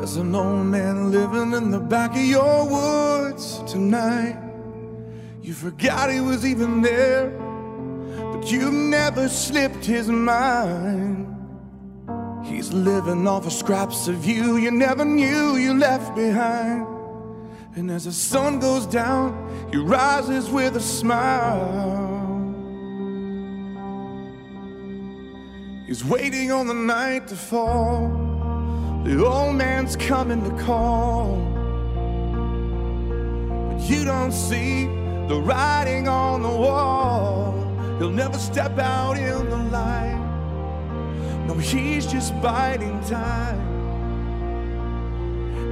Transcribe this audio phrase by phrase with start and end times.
[0.00, 4.34] There's an old man living in the back of your woods tonight.
[5.42, 7.28] You forgot he was even there,
[8.32, 11.26] but you never slipped his mind.
[12.46, 16.86] He's living off of scraps of you you never knew you left behind.
[17.74, 22.40] And as the sun goes down, he rises with a smile.
[25.86, 28.29] He's waiting on the night to fall.
[29.04, 31.36] The old man's coming to call.
[33.70, 34.84] But you don't see
[35.26, 37.52] the writing on the wall.
[37.98, 40.18] He'll never step out in the light.
[41.46, 43.58] No, he's just biding time.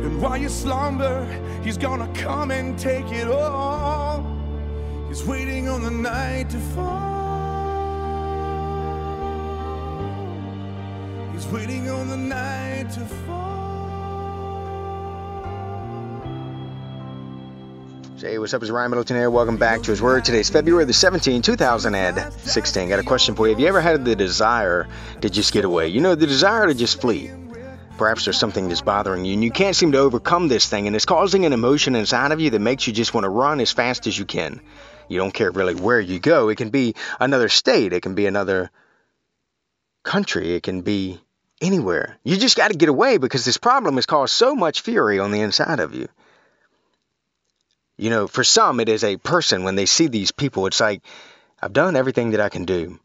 [0.04, 1.26] And while you slumber,
[1.62, 4.24] he's gonna come and take it all.
[5.08, 7.07] He's waiting on the night to fall.
[11.46, 13.38] Waiting on the night to fall.
[18.18, 18.60] Hey, what's up?
[18.60, 19.30] It's Ryan Middleton here.
[19.30, 20.24] Welcome back to His Word.
[20.24, 22.88] Today's February the 17th, 2016.
[22.88, 23.54] Got a question for you.
[23.54, 24.88] Have you ever had the desire
[25.20, 25.88] to just get away?
[25.88, 27.30] You know, the desire to just flee.
[27.96, 30.96] Perhaps there's something that's bothering you and you can't seem to overcome this thing and
[30.96, 33.70] it's causing an emotion inside of you that makes you just want to run as
[33.70, 34.60] fast as you can.
[35.08, 36.48] You don't care really where you go.
[36.48, 38.70] It can be another state, it can be another
[40.02, 41.20] country, it can be
[41.60, 42.18] anywhere.
[42.24, 45.30] You just got to get away because this problem has caused so much fury on
[45.30, 46.08] the inside of you.
[47.96, 51.02] You know, for some, it is a person when they see these people, it's like,
[51.60, 53.00] I've done everything that I can do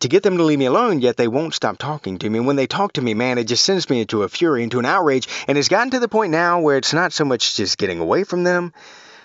[0.00, 2.38] to get them to leave me alone, yet they won't stop talking to me.
[2.38, 4.78] And when they talk to me, man, it just sends me into a fury, into
[4.78, 5.28] an outrage.
[5.46, 8.24] And it's gotten to the point now where it's not so much just getting away
[8.24, 8.72] from them,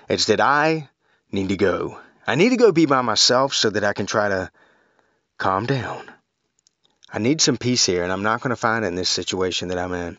[0.10, 0.90] it's that I
[1.32, 2.00] need to go.
[2.26, 4.52] I need to go be by myself so that I can try to
[5.38, 6.12] calm down.
[7.12, 9.70] I need some peace here, and I'm not going to find it in this situation
[9.70, 10.18] that I'm in.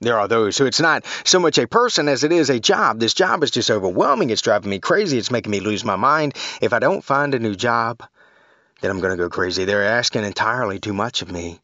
[0.00, 2.98] There are those who it's not so much a person as it is a job.
[2.98, 4.30] This job is just overwhelming.
[4.30, 5.16] It's driving me crazy.
[5.16, 6.34] It's making me lose my mind.
[6.60, 8.02] If I don't find a new job,
[8.80, 9.64] then I'm going to go crazy.
[9.64, 11.60] They're asking entirely too much of me.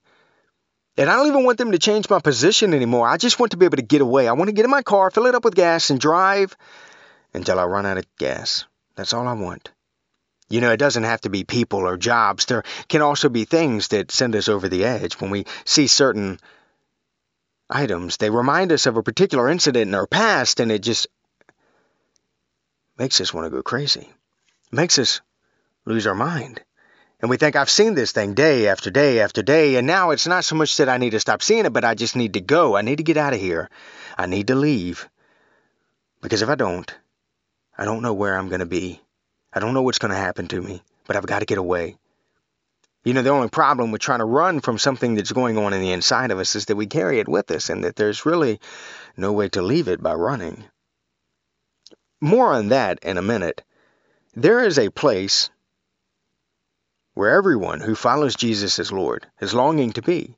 [0.96, 3.08] And I don't even want them to change my position anymore.
[3.08, 4.28] I just want to be able to get away.
[4.28, 6.56] I want to get in my car, fill it up with gas, and drive
[7.34, 8.66] until I run out of gas.
[8.94, 9.70] That's all I want.
[10.48, 12.46] You know, it doesn't have to be people or jobs.
[12.46, 16.40] There can also be things that send us over the edge when we see certain
[17.68, 18.16] items.
[18.16, 21.06] They remind us of a particular incident in our past, and it just
[22.96, 24.00] makes us want to go crazy.
[24.00, 25.20] It makes us
[25.84, 26.62] lose our mind.
[27.20, 30.26] And we think, I've seen this thing day after day after day, and now it's
[30.26, 32.40] not so much that I need to stop seeing it, but I just need to
[32.40, 32.76] go.
[32.76, 33.68] I need to get out of here.
[34.16, 35.08] I need to leave.
[36.22, 36.92] Because if I don't,
[37.76, 39.00] I don't know where I'm going to be.
[39.52, 41.96] I don't know what's going to happen to me, but I've got to get away.
[43.04, 45.80] You know, the only problem with trying to run from something that's going on in
[45.80, 48.60] the inside of us is that we carry it with us and that there's really
[49.16, 50.64] no way to leave it by running.
[52.20, 53.62] More on that in a minute.
[54.34, 55.50] There is a place
[57.14, 60.36] where everyone who follows Jesus as Lord is longing to be.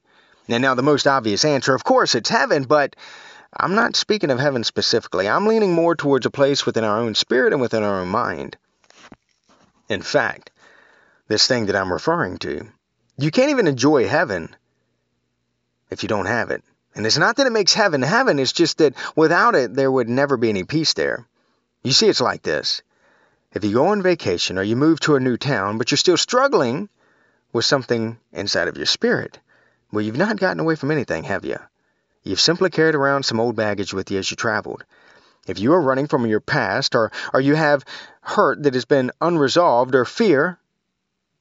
[0.48, 2.96] And now, the most obvious answer, of course, it's heaven, but
[3.54, 5.28] I'm not speaking of heaven specifically.
[5.28, 8.56] I'm leaning more towards a place within our own spirit and within our own mind.
[9.90, 10.52] In fact,
[11.26, 12.64] this thing that I'm referring to,
[13.18, 14.54] you can't even enjoy heaven
[15.90, 16.62] if you don't have it.
[16.94, 20.08] And it's not that it makes heaven heaven, it's just that without it, there would
[20.08, 21.26] never be any peace there.
[21.82, 22.82] You see, it's like this.
[23.52, 26.16] If you go on vacation or you move to a new town, but you're still
[26.16, 26.88] struggling
[27.52, 29.40] with something inside of your spirit,
[29.90, 31.58] well, you've not gotten away from anything, have you?
[32.22, 34.84] You've simply carried around some old baggage with you as you traveled.
[35.48, 37.84] If you are running from your past, or, or you have
[38.30, 40.58] hurt that has been unresolved, or fear,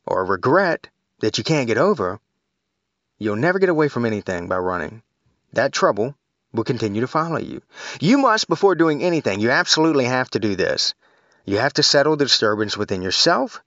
[0.06, 0.88] or regret
[1.20, 2.20] that you can't get over,
[3.18, 5.02] you'll never get away from anything by running.
[5.54, 6.16] That trouble
[6.54, 7.62] will continue to follow you.
[8.00, 10.94] You must, before doing anything, you absolutely have to do this.
[11.46, 13.62] You have to settle the disturbance within yourself,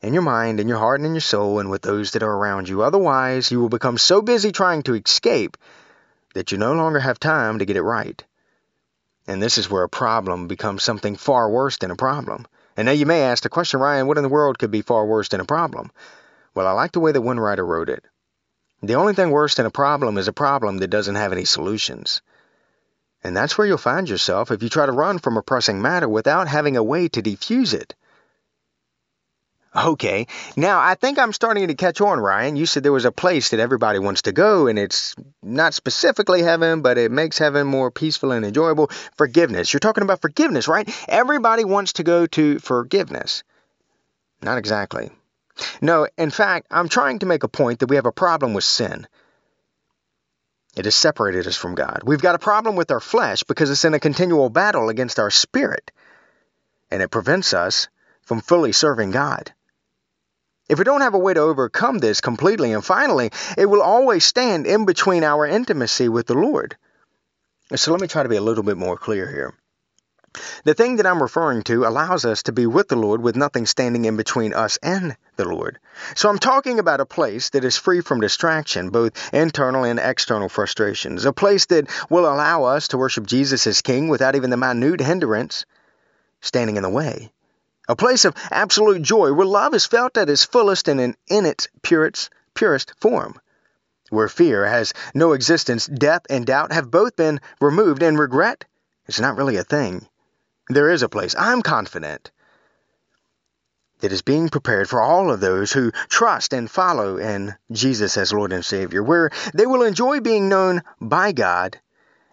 [0.00, 2.34] in your mind, in your heart, and in your soul, and with those that are
[2.34, 2.82] around you.
[2.82, 5.56] Otherwise, you will become so busy trying to escape
[6.34, 8.24] that you no longer have time to get it right.
[9.26, 12.46] And this is where a problem becomes something far worse than a problem.
[12.76, 15.06] And now you may ask the question, Ryan, what in the world could be far
[15.06, 15.92] worse than a problem?
[16.54, 18.04] Well, I like the way that one writer wrote it.
[18.82, 22.20] The only thing worse than a problem is a problem that doesn't have any solutions.
[23.22, 26.08] And that's where you'll find yourself if you try to run from a pressing matter
[26.08, 27.94] without having a way to defuse it.
[29.74, 32.56] Okay, now I think I'm starting to catch on, Ryan.
[32.56, 36.42] You said there was a place that everybody wants to go, and it's not specifically
[36.42, 38.90] heaven, but it makes heaven more peaceful and enjoyable.
[39.16, 39.72] Forgiveness.
[39.72, 40.86] You're talking about forgiveness, right?
[41.08, 43.44] Everybody wants to go to forgiveness.
[44.42, 45.10] Not exactly.
[45.80, 48.64] No, in fact, I'm trying to make a point that we have a problem with
[48.64, 49.06] sin.
[50.76, 52.00] It has separated us from God.
[52.04, 55.30] We've got a problem with our flesh because it's in a continual battle against our
[55.30, 55.90] spirit,
[56.90, 57.88] and it prevents us
[58.20, 59.52] from fully serving God.
[60.72, 64.24] If we don't have a way to overcome this completely and finally, it will always
[64.24, 66.78] stand in between our intimacy with the Lord.
[67.76, 69.52] So let me try to be a little bit more clear here.
[70.64, 73.66] The thing that I'm referring to allows us to be with the Lord with nothing
[73.66, 75.78] standing in between us and the Lord.
[76.14, 80.48] So I'm talking about a place that is free from distraction, both internal and external
[80.48, 81.26] frustrations.
[81.26, 85.02] A place that will allow us to worship Jesus as King without even the minute
[85.02, 85.66] hindrance
[86.40, 87.30] standing in the way.
[87.88, 91.46] A place of absolute joy where love is felt at its fullest and in, in
[91.46, 93.40] its purest, purest form.
[94.10, 98.66] Where fear has no existence, death and doubt have both been removed, and regret
[99.06, 100.06] is not really a thing.
[100.68, 102.30] There is a place, I'm confident,
[103.98, 108.32] that is being prepared for all of those who trust and follow in Jesus as
[108.32, 111.80] Lord and Savior, where they will enjoy being known by God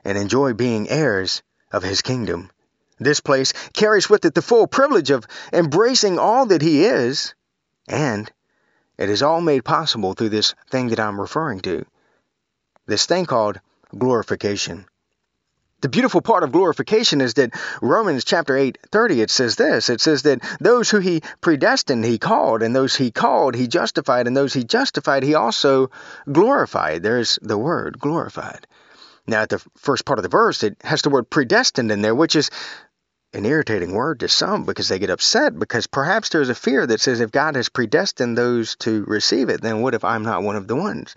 [0.03, 1.41] and enjoy being heirs
[1.71, 2.51] of His kingdom.
[2.99, 7.33] This place carries with it the full privilege of embracing all that He is,
[7.87, 8.29] and
[8.97, 11.85] it is all made possible through this thing that I'm referring to.
[12.85, 13.59] This thing called
[13.97, 14.85] glorification.
[15.81, 19.89] The beautiful part of glorification is that Romans chapter 8, 30, it says this.
[19.89, 24.27] It says that those who he predestined, he called, and those he called, he justified,
[24.27, 25.89] and those he justified, he also
[26.29, 27.01] glorified.
[27.01, 28.67] There's the word glorified.
[29.25, 32.15] Now, at the first part of the verse, it has the word predestined in there,
[32.15, 32.49] which is
[33.33, 36.99] an irritating word to some because they get upset because perhaps there's a fear that
[36.99, 40.55] says if God has predestined those to receive it, then what if I'm not one
[40.55, 41.13] of the ones?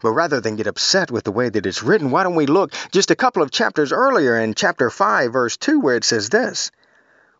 [0.00, 2.72] But rather than get upset with the way that it's written, why don't we look
[2.92, 6.70] just a couple of chapters earlier in chapter 5, verse 2, where it says this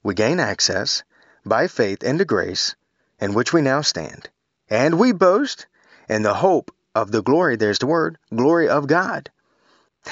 [0.03, 1.03] We gain access
[1.47, 2.75] by faith into grace
[3.21, 4.29] in which we now stand,
[4.69, 5.67] and we boast
[6.09, 9.31] in the hope of the glory, there's the word, glory of God.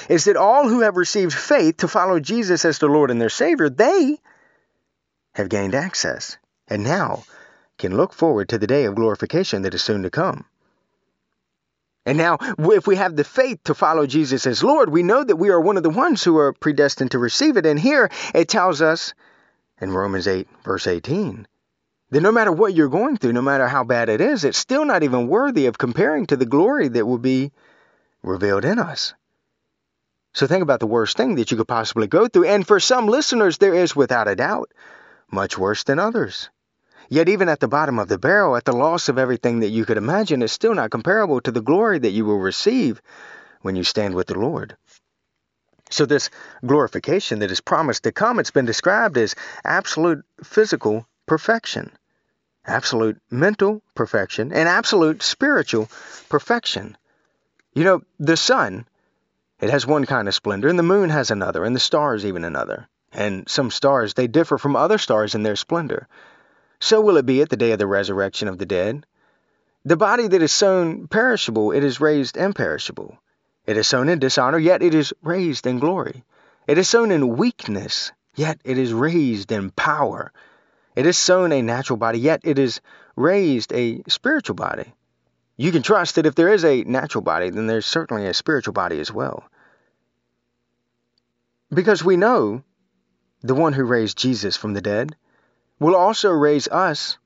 [0.09, 3.29] Is that all who have received faith to follow Jesus as their Lord and their
[3.29, 4.19] Savior, they
[5.35, 7.25] have gained access and now
[7.79, 10.45] can look forward to the day of glorification that is soon to come.
[12.05, 15.37] And now, if we have the faith to follow Jesus as Lord, we know that
[15.37, 17.65] we are one of the ones who are predestined to receive it.
[17.65, 19.15] And here it tells us
[19.81, 21.47] in Romans 8, verse 18,
[22.11, 24.85] that no matter what you're going through, no matter how bad it is, it's still
[24.85, 27.53] not even worthy of comparing to the glory that will be
[28.23, 29.15] revealed in us.
[30.35, 32.47] So think about the worst thing that you could possibly go through.
[32.47, 34.73] And for some listeners, there is without a doubt
[35.31, 36.49] much worse than others.
[37.09, 39.85] Yet, even at the bottom of the barrel, at the loss of everything that you
[39.85, 43.03] could imagine, is still not comparable to the glory that you will receive
[43.61, 44.77] when you stand with the Lord.
[45.91, 46.31] So, this
[46.65, 51.93] glorification that is promised to come, it's been described as absolute physical perfection,
[52.65, 55.91] absolute mental perfection, and absolute spiritual
[56.31, 56.97] perfection.
[57.75, 58.87] You know, the sun,
[59.63, 62.45] it has one kind of splendor, and the moon has another, and the stars even
[62.45, 62.89] another.
[63.13, 66.09] And some stars, they differ from other stars in their splendor.
[66.81, 69.07] So will it be at the day of the resurrection of the dead.
[69.85, 73.17] The body that is sown perishable, it is raised imperishable.
[73.65, 76.25] It is sown in dishonor, yet it is raised in glory.
[76.67, 80.33] It is sown in weakness, yet it is raised in power.
[80.97, 82.81] It is sown a natural body, yet it is
[83.15, 84.93] raised a spiritual body.
[85.57, 88.73] You can trust that if there is a natural body, then there's certainly a spiritual
[88.73, 89.45] body as well.
[91.73, 92.63] Because we know
[93.41, 95.17] the one who raised Jesus from the dead
[95.79, 97.19] will also raise us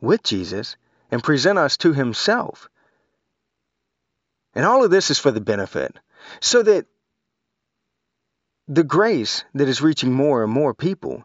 [0.00, 0.76] with Jesus
[1.10, 2.68] and present us to himself.
[4.54, 5.96] And all of this is for the benefit,
[6.40, 6.86] so that
[8.68, 11.24] the grace that is reaching more and more people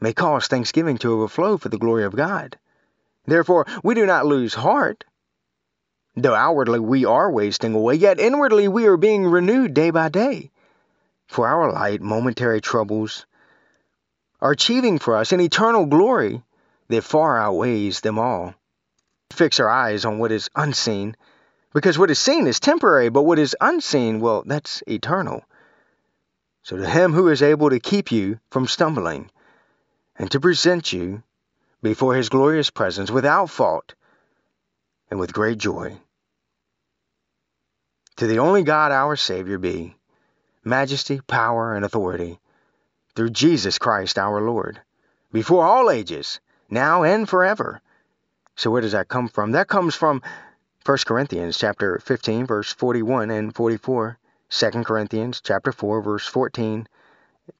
[0.00, 2.58] may cause thanksgiving to overflow for the glory of God.
[3.26, 5.04] Therefore, we do not lose heart.
[6.16, 10.50] Though outwardly we are wasting away, yet inwardly we are being renewed day by day.
[11.30, 13.24] For our light, momentary troubles
[14.40, 16.42] are achieving for us an eternal glory
[16.88, 18.56] that far outweighs them all.
[19.30, 21.16] Fix our eyes on what is unseen,
[21.72, 25.44] because what is seen is temporary, but what is unseen, well, that's eternal.
[26.64, 29.30] So to him who is able to keep you from stumbling,
[30.16, 31.22] and to present you
[31.80, 33.94] before his glorious presence without fault
[35.12, 35.96] and with great joy.
[38.16, 39.94] To the only God our Savior be
[40.64, 42.38] majesty, power, and authority
[43.14, 44.80] through Jesus Christ our Lord,
[45.32, 47.80] before all ages, now and forever.
[48.56, 49.52] So where does that come from?
[49.52, 50.22] That comes from
[50.84, 56.86] 1 Corinthians chapter 15 verse 41 and 44, 2 Corinthians chapter 4 verse 14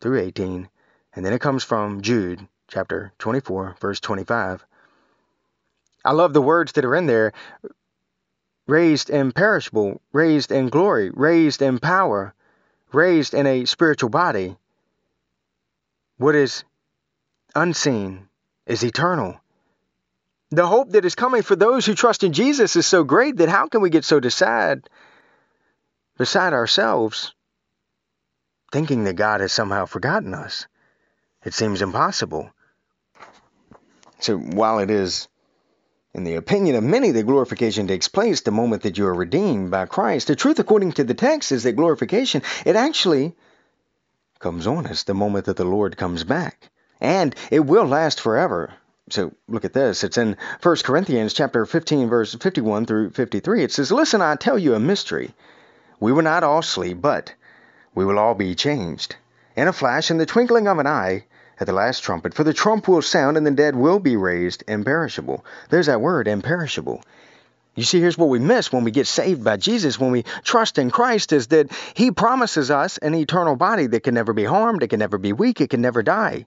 [0.00, 0.68] through 18,
[1.14, 4.64] and then it comes from Jude chapter 24 verse 25.
[6.04, 7.32] I love the words that are in there
[8.66, 12.34] raised imperishable, raised in glory, raised in power,
[12.92, 14.56] raised in a spiritual body.
[16.16, 16.64] What is
[17.54, 18.28] unseen
[18.66, 19.40] is eternal.
[20.50, 23.48] The hope that is coming for those who trust in Jesus is so great that
[23.48, 24.88] how can we get so sad
[26.18, 27.34] beside ourselves,
[28.72, 30.66] thinking that God has somehow forgotten us?
[31.44, 32.50] It seems impossible.
[34.18, 35.28] So while it is,
[36.12, 39.70] in the opinion of many, that glorification takes place the moment that you are redeemed
[39.70, 43.34] by Christ, the truth according to the text is that glorification, it actually
[44.40, 46.70] comes on us the moment that the Lord comes back.
[47.00, 48.72] And it will last forever.
[49.10, 50.04] So look at this.
[50.04, 53.62] It's in 1 Corinthians chapter 15 verse 51 through 53.
[53.62, 55.34] It says, "Listen, I tell you a mystery.
[55.98, 57.34] We will not all sleep, but
[57.94, 59.16] we will all be changed.
[59.56, 61.24] In a flash, in the twinkling of an eye,
[61.60, 64.64] at the last trumpet, for the trump will sound and the dead will be raised
[64.66, 67.02] imperishable." There's that word, imperishable.
[67.76, 70.76] You see, here's what we miss when we get saved by Jesus, when we trust
[70.78, 74.82] in Christ, is that He promises us an eternal body that can never be harmed,
[74.82, 76.46] it can never be weak, it can never die.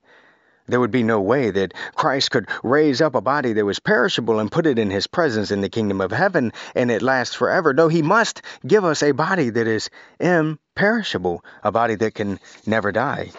[0.67, 4.39] There would be no way that Christ could raise up a body that was perishable
[4.39, 7.74] and put it in his presence in the kingdom of heaven and it lasts forever.
[7.74, 9.89] No, he must give us a body that is
[10.22, 13.32] imperishable, a body that can never die.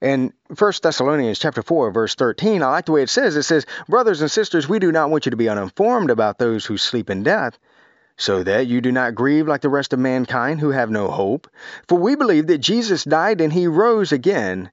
[0.00, 3.36] In 1 Thessalonians chapter 4 verse 13, I like the way it says.
[3.36, 6.64] It says, "Brothers and sisters, we do not want you to be uninformed about those
[6.64, 7.58] who sleep in death,
[8.16, 11.48] so that you do not grieve like the rest of mankind who have no hope.
[11.86, 14.70] For we believe that Jesus died and he rose again."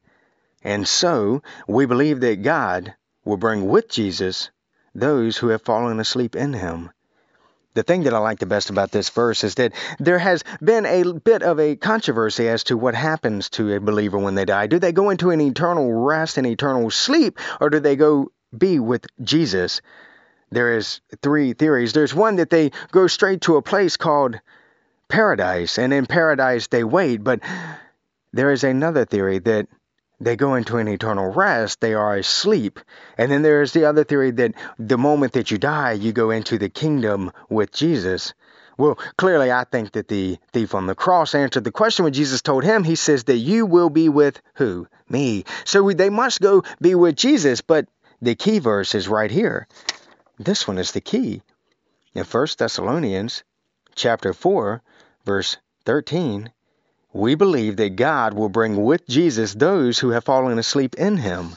[0.64, 4.50] And so we believe that God will bring with Jesus
[4.96, 6.90] those who have fallen asleep in him.
[7.78, 10.88] The thing that I like the best about this verse is that there has been
[10.88, 14.66] a bit of a controversy as to what happens to a believer when they die.
[14.66, 18.80] Do they go into an eternal rest and eternal sleep, or do they go be
[18.80, 19.82] with Jesus?
[20.50, 21.94] There is three theories.
[21.94, 24.40] There's one that they go straight to a place called
[25.08, 27.24] paradise, and in paradise they wait.
[27.24, 27.42] But
[28.34, 29.68] there is another theory that
[30.20, 32.80] they go into an eternal rest, they are asleep.
[33.18, 36.58] And then there's the other theory that the moment that you die, you go into
[36.58, 38.34] the kingdom with Jesus.
[38.78, 42.42] Well, clearly, I think that the thief on the cross answered the question when Jesus
[42.42, 42.84] told him.
[42.84, 44.88] He says that you will be with who?
[45.10, 45.46] Me.
[45.66, 47.88] So they must go be with Jesus, but
[48.22, 49.68] the key verse is right here.
[50.40, 51.42] This one is the key.
[52.14, 53.44] In 1 Thessalonians
[53.96, 54.82] chapter 4,
[55.26, 56.52] verse 13,
[57.14, 61.56] we believe that God will bring with Jesus those who have fallen asleep in him.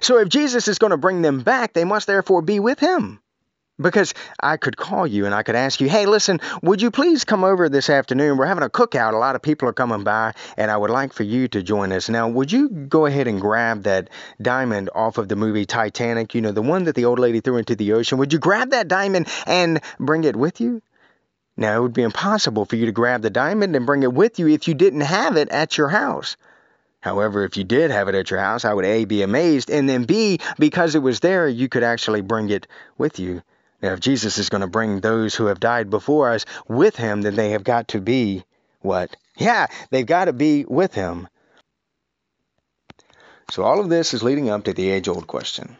[0.00, 3.20] So if Jesus is going to bring them back, they must therefore be with him.
[3.80, 7.22] Because I could call you and I could ask you, hey, listen, would you please
[7.22, 8.36] come over this afternoon?
[8.36, 9.14] We're having a cookout.
[9.14, 11.92] A lot of people are coming by, and I would like for you to join
[11.92, 12.08] us.
[12.08, 14.10] Now, would you go ahead and grab that
[14.42, 16.34] diamond off of the movie Titanic?
[16.34, 18.18] You know, the one that the old lady threw into the ocean.
[18.18, 20.82] Would you grab that diamond and bring it with you?
[21.58, 24.38] Now, it would be impossible for you to grab the diamond and bring it with
[24.38, 26.36] you if you didn't have it at your house.
[27.00, 29.88] However, if you did have it at your house, I would A, be amazed, and
[29.88, 33.42] then B, because it was there, you could actually bring it with you.
[33.82, 37.22] Now, if Jesus is going to bring those who have died before us with him,
[37.22, 38.44] then they have got to be
[38.80, 39.16] what?
[39.36, 41.26] Yeah, they've got to be with him.
[43.50, 45.76] So, all of this is leading up to the age old question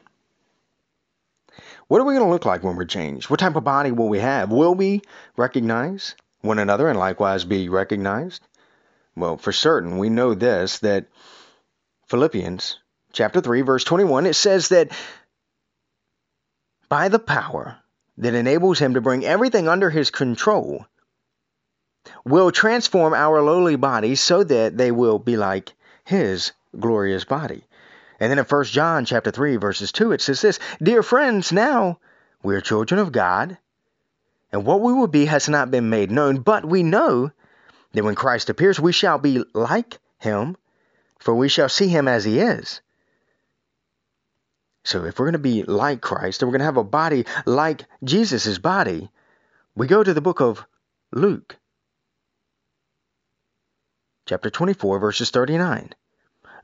[1.88, 3.28] what are we going to look like when we're changed?
[3.28, 4.50] What type of body will we have?
[4.50, 5.02] Will we
[5.36, 8.42] recognize one another and likewise be recognized?
[9.16, 11.06] Well, for certain, we know this that
[12.06, 12.78] Philippians
[13.12, 14.92] chapter 3 verse 21 it says that
[16.88, 17.78] by the power
[18.18, 20.86] that enables him to bring everything under his control
[22.24, 25.72] will transform our lowly bodies so that they will be like
[26.04, 27.64] his glorious body.
[28.20, 32.00] And then in 1 John chapter 3 verses 2 it says this, "Dear friends, now
[32.42, 33.58] we are children of God,
[34.50, 37.30] and what we will be has not been made known, but we know
[37.92, 40.56] that when Christ appears we shall be like him,
[41.18, 42.80] for we shall see him as he is."
[44.84, 47.26] So if we're going to be like Christ and we're going to have a body
[47.44, 49.10] like Jesus' body,
[49.74, 50.64] we go to the book of
[51.12, 51.58] Luke,
[54.24, 55.94] chapter 24, verses 39.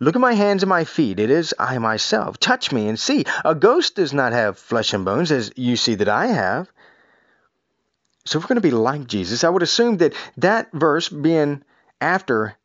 [0.00, 1.20] Look at my hands and my feet.
[1.20, 2.38] It is I myself.
[2.38, 3.24] Touch me and see.
[3.44, 6.70] A ghost does not have flesh and bones, as you see that I have.
[8.24, 11.62] So, if we're going to be like Jesus, I would assume that that verse being
[12.00, 12.56] after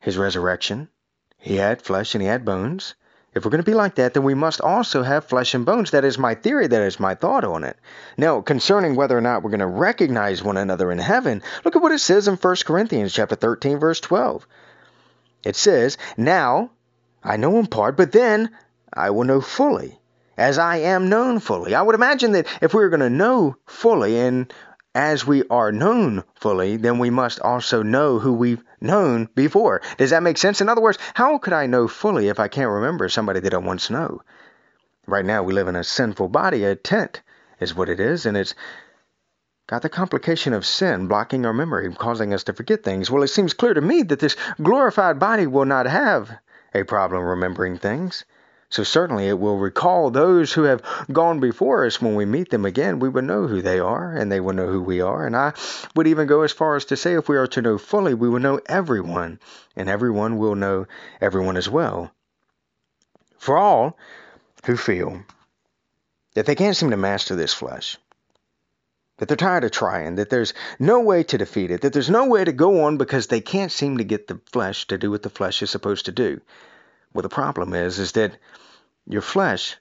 [0.00, 0.88] his resurrection,
[1.36, 2.94] he had flesh and he had bones.
[3.34, 5.90] If we're going to be like that, then we must also have flesh and bones.
[5.90, 6.66] That is my theory.
[6.66, 7.76] That is my thought on it.
[8.16, 11.82] Now, concerning whether or not we're going to recognize one another in heaven, look at
[11.82, 14.46] what it says in 1 Corinthians chapter 13, verse 12.
[15.44, 16.70] It says, Now
[17.22, 18.50] I know in part, but then
[18.92, 19.98] I will know fully,
[20.36, 21.74] as I am known fully.
[21.74, 24.52] I would imagine that if we are going to know fully and
[24.94, 29.82] as we are known fully, then we must also know who we've known before.
[29.96, 30.60] Does that make sense?
[30.60, 33.58] In other words, how could I know fully if I can't remember somebody that I
[33.58, 34.22] once know?
[35.06, 37.22] Right now, we live in a sinful body, a tent
[37.60, 38.54] is what it is, and it's
[39.66, 43.10] got the complication of sin blocking our memory, causing us to forget things.
[43.10, 46.30] Well, it seems clear to me that this glorified body will not have
[46.74, 48.24] a problem remembering things.
[48.70, 52.66] So certainly it will recall those who have gone before us when we meet them
[52.66, 52.98] again.
[52.98, 55.24] We would know who they are, and they will know who we are.
[55.24, 55.54] And I
[55.94, 58.28] would even go as far as to say, if we are to know fully, we
[58.28, 59.40] will know everyone,
[59.74, 60.86] and everyone will know
[61.20, 62.12] everyone as well.
[63.38, 63.96] For all
[64.66, 65.22] who feel
[66.34, 67.96] that they can't seem to master this flesh,
[69.18, 72.26] that they're tired of trying, that there's no way to defeat it, that there's no
[72.26, 75.22] way to go on because they can't seem to get the flesh to do what
[75.22, 76.40] the flesh is supposed to do.
[77.12, 78.36] Well, the problem is, is that
[79.06, 79.76] your flesh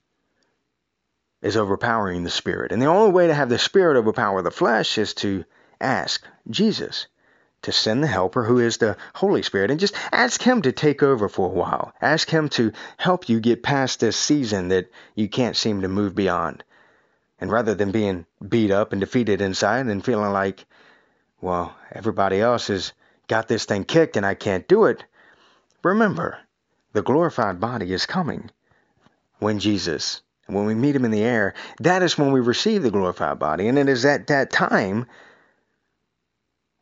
[1.42, 2.72] is overpowering the spirit.
[2.72, 5.46] And the only way to have the spirit overpower the flesh is to
[5.80, 7.08] ask Jesus
[7.62, 11.04] to send the helper who is the Holy Spirit and just ask him to take
[11.04, 11.94] over for a while.
[12.02, 16.16] Ask him to help you get past this season that you can't seem to move
[16.16, 16.64] beyond.
[17.40, 20.66] And rather than being beat up and defeated inside and feeling like,
[21.40, 22.94] well, everybody else has
[23.28, 25.04] got this thing kicked and I can't do it,
[25.84, 26.40] remember,
[26.94, 28.50] the glorified body is coming
[29.40, 32.90] when Jesus, when we meet him in the air, that is when we receive the
[32.90, 33.68] glorified body.
[33.68, 35.06] And it is at that time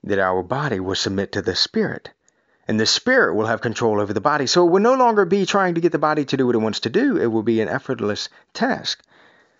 [0.05, 2.11] that our body will submit to the Spirit.
[2.67, 4.47] And the Spirit will have control over the body.
[4.47, 6.59] So it will no longer be trying to get the body to do what it
[6.59, 7.17] wants to do.
[7.17, 9.03] It will be an effortless task.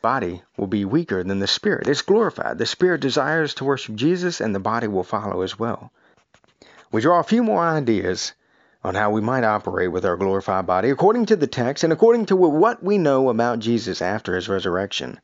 [0.06, 1.88] Body will be weaker than the Spirit.
[1.88, 2.60] It's glorified.
[2.60, 5.92] The Spirit desires to worship Jesus, and the body will follow as well.
[6.92, 8.34] We draw a few more ideas
[8.84, 12.28] on how we might operate with our glorified body according to the text and according
[12.28, 15.20] to what we know about Jesus after his resurrection.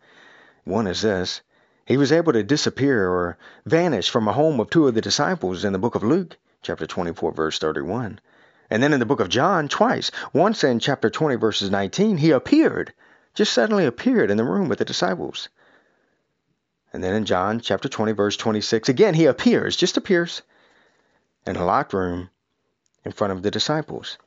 [0.63, 1.41] One is this
[1.85, 5.63] he was able to disappear or vanish from a home of two of the disciples
[5.63, 8.19] in the book of Luke, chapter 24, verse 31.
[8.71, 10.09] And then in the book of John, twice.
[10.33, 12.93] Once in chapter 20, verses 19, he appeared,
[13.33, 15.49] just suddenly appeared in the room with the disciples.
[16.93, 20.41] And then in John chapter 20, verse 26, again, he appears, just appears,
[21.45, 22.29] in a locked room
[23.05, 24.17] in front of the disciples.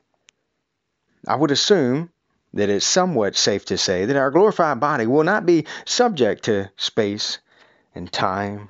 [1.27, 2.09] I would assume
[2.53, 6.71] that it's somewhat safe to say that our glorified body will not be subject to
[6.77, 7.39] space
[7.93, 8.69] and time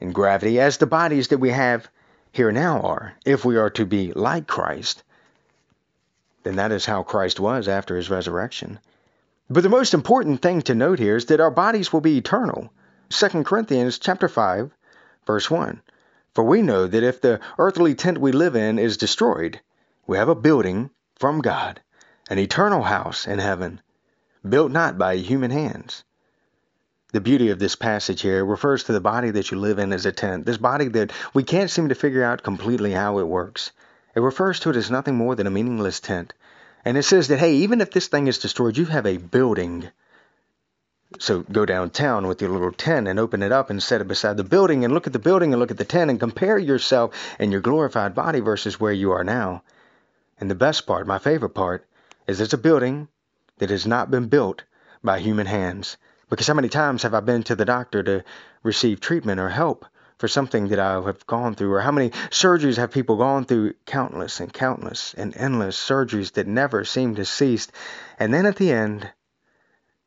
[0.00, 1.88] and gravity as the bodies that we have
[2.32, 3.14] here now are.
[3.24, 5.02] If we are to be like Christ,
[6.42, 8.78] then that is how Christ was after his resurrection.
[9.48, 12.72] But the most important thing to note here is that our bodies will be eternal.
[13.10, 14.72] 2 Corinthians chapter 5
[15.24, 15.82] verse 1.
[16.34, 19.60] For we know that if the earthly tent we live in is destroyed,
[20.04, 21.80] we have a building from God,
[22.28, 23.80] an eternal house in heaven,
[24.48, 26.02] built not by human hands.
[27.12, 30.06] The beauty of this passage here refers to the body that you live in as
[30.06, 33.70] a tent, this body that we can't seem to figure out completely how it works.
[34.16, 36.32] It refers to it as nothing more than a meaningless tent.
[36.86, 39.90] And it says that, hey, even if this thing is destroyed, you have a building
[41.18, 44.36] so go downtown with your little tent and open it up and set it beside
[44.36, 47.14] the building and look at the building and look at the tent and compare yourself
[47.38, 49.62] and your glorified body versus where you are now.
[50.38, 51.86] And the best part, my favorite part,
[52.26, 53.08] is it's a building
[53.58, 54.64] that has not been built
[55.02, 55.96] by human hands.
[56.28, 58.24] Because how many times have I been to the doctor to
[58.62, 59.86] receive treatment or help
[60.18, 61.72] for something that I have gone through?
[61.72, 63.74] Or how many surgeries have people gone through?
[63.84, 67.68] Countless and countless and endless surgeries that never seem to cease.
[68.18, 69.10] And then at the end,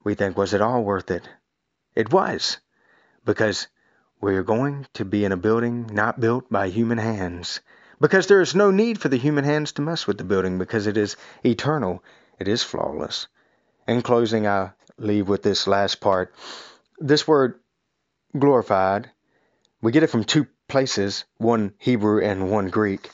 [0.04, 1.28] we think, was it all worth it?
[1.96, 2.58] It was,
[3.26, 3.68] because
[4.22, 7.62] we're going to be in a building not built by human hands.
[8.02, 10.88] Because there is no need for the human hands to mess with the building because
[10.88, 12.04] it is eternal,
[12.40, 13.28] it is flawless.
[13.88, 16.34] In closing, I leave with this last part.
[16.98, 17.60] This word
[18.38, 19.12] glorified,
[19.82, 23.10] we get it from two places, one Hebrew and one Greek.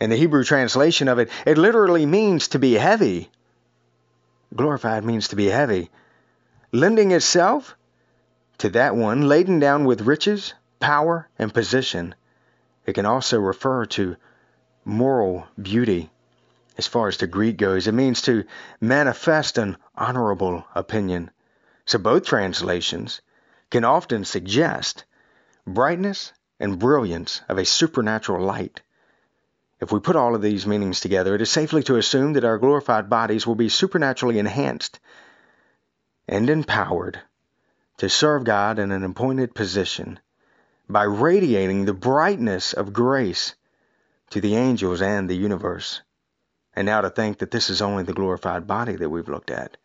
[0.00, 3.30] In the Hebrew translation of it, it literally means to be heavy.
[4.54, 5.90] Glorified means to be heavy
[6.74, 7.76] lending itself
[8.58, 12.12] to that one laden down with riches, power, and position.
[12.84, 14.16] It can also refer to
[14.84, 16.10] moral beauty.
[16.76, 18.42] As far as the Greek goes, it means to
[18.80, 21.30] manifest an honorable opinion.
[21.86, 23.20] So both translations
[23.70, 25.04] can often suggest
[25.66, 28.82] brightness and brilliance of a supernatural light.
[29.80, 32.58] If we put all of these meanings together, it is safely to assume that our
[32.58, 35.00] glorified bodies will be supernaturally enhanced
[36.28, 37.20] and empowered
[37.98, 40.18] to serve God in an appointed position
[40.88, 43.54] by radiating the brightness of grace
[44.30, 46.02] to the angels and the universe.
[46.76, 49.76] And now to think that this is only the glorified body that we've looked at.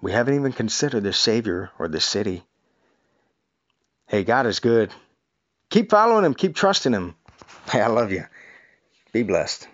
[0.00, 2.44] We haven't even considered the Savior or the city.
[4.06, 4.92] Hey, God is good.
[5.74, 7.16] Keep following Him, keep trusting Him.
[7.68, 8.24] Hey, I love you.
[9.12, 9.66] Be blessed.